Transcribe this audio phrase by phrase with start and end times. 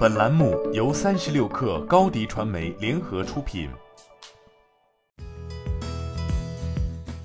[0.00, 3.68] 本栏目由三十六氪高低传媒联合出品。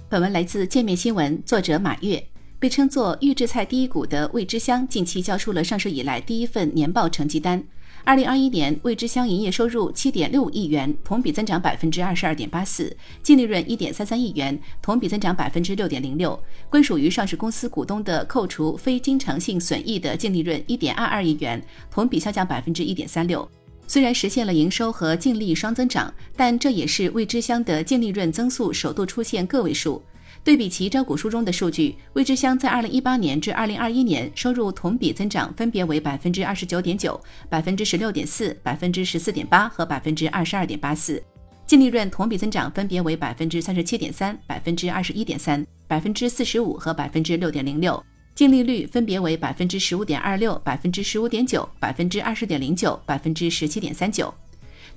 [0.09, 2.21] 本文来自界面新闻，作者马跃。
[2.59, 7.65] 被称作预制菜第一股的味之香，近期交出了上市以来第一份年报成绩单。
[8.05, 12.85] 二零二一年，味之香营业收入七点六亿元，同比增长百分之二十二点八四；
[13.23, 16.39] 净利润一点三三亿元，同比增长百分之六点零六。
[16.69, 21.59] 归属于上市公司股东的扣除非经常性损益的净利润一点二二亿元，
[21.89, 23.49] 同比下降百分之一点三六。
[23.87, 29.99] 虽然实现了营收和净利双增长，但这也是味之香的净利润增速首度出现个位数。
[30.45, 41.19] 对比其招股书中的数据，味之香在二零一八年至二零二一年收入同比增长分别为百分之二十九点九、百分之十六点四、百分之十四点八和百分之二十二点八四，
[41.65, 54.31] 净利润同比增长分别为百分之三十七点三、百分之二十一点三、百分之四十五和百分之六点零六，净利率分别为百分之十五点二六、百分之十五点九、百分之二十点零九、百分之十七点三九。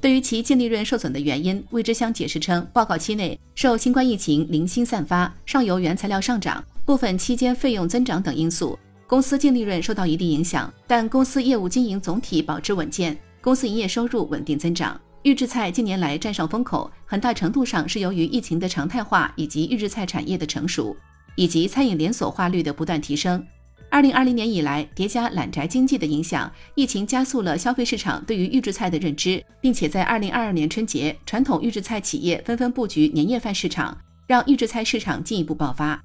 [0.01, 10.73] 对于其净利润受损的原因，魏之香解释称，报告期内受新冠疫情零星散发、上游原材料上涨、部分期间费用增长等因素，公司净利润受到一定影响。
[10.87, 14.99] 但公司业务经营总体保持稳健，公司营业收入稳定增长。
[15.25, 20.97] 预制菜近年来站上风口，很大程度上是由于疫情的常态化以及预制菜产业的成熟，
[21.35, 23.45] 以及餐饮连锁化率的不断提升。
[23.91, 36.03] 二零二零年以来，叠加懒宅经济的影响，疫情加速了消费市场对于预制菜的认知，并且在二零二二年春节，传统预制菜企业纷纷布局年夜饭市场，让预制菜市场进一步爆发。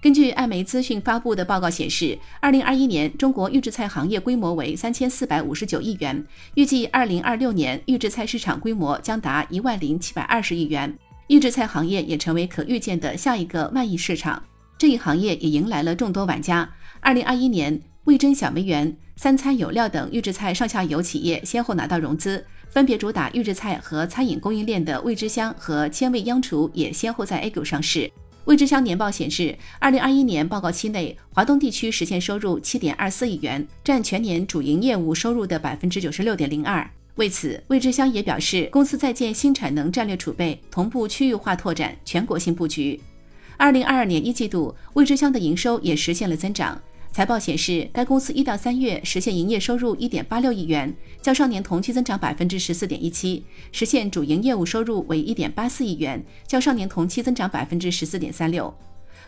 [0.00, 6.24] 根据艾媒资讯发布的报告显示，二零二一年中国预制菜行业规模为三千四百五十九亿元，
[6.54, 10.96] 预计二零二六年预制菜市场规模将达一万零七百二十亿元，
[11.28, 14.40] 预制菜行业也成为可预见的下一个万亿市场。
[14.76, 16.68] 这一行业也迎来了众多玩家。
[17.00, 28.10] 二零二一年，味珍小梅园、三餐有料等预制菜上下游企业先后拿到融资，分别主打预制菜和餐饮供应链的味之香和千味央厨也先后在 A 股上市。
[28.46, 36.86] 味之香年报显示，二零二一年报告期内，华东地区实现收入七点二四亿元，占全年主营业务收入的百分之九十六点零二。
[37.14, 43.00] 为此，味之香也表示，公司在建新产能战略储备，同步区域化拓展、全国性布局。
[43.56, 46.80] 二零二二年一季度，味之香的营收也实现了增长。
[47.12, 50.92] 财报显示，该公司一到三月实现营业收入一点八六亿元，
[51.22, 58.74] 较上年同期增长百分之十四点一七，实现主营业务收入为一点八四亿元，较上年同期增长百分之十四点三六。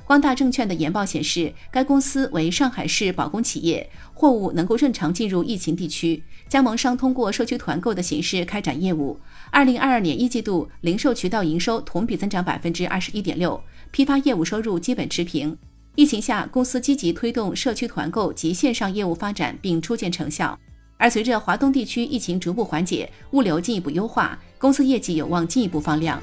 [0.04, 9.18] 光大证券的研报显示，该公司为上海市保供企业，货物能够正常进入疫情地区，加盟商通过社区团购的形式开展业务。
[9.50, 13.60] 二零二二年一季度，零售渠道营收同比增长百分之二十一点六，
[13.90, 15.56] 批发业务收入基本持平。
[15.94, 20.58] 疫情下，公司积极推动社区团购及线上业务发展，并初见成效。
[20.98, 26.22] 而随着华东地区疫情逐步缓解，物流进一步优化，公司业绩有望进一步放量。